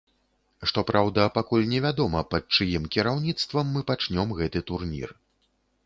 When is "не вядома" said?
1.75-2.23